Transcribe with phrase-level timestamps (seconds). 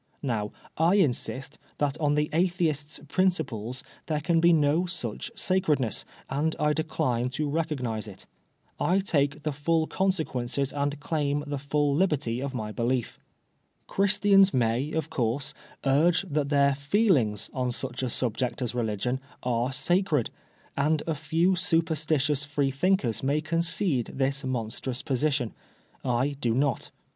[0.23, 6.05] Now I insist that on the Atheist^s principles there can be no such sacredness.
[6.27, 8.25] and I decline to recognise it.
[8.79, 13.19] I take the full consequences and claim the full liberty of my belief."
[13.87, 15.53] Christians may, of course,
[15.85, 20.29] urge that their feelings on such a subject as religion are sacred^
[20.75, 25.53] and a few superstitious Free thinkers may concede this monstrous position.
[26.03, 26.89] I do not.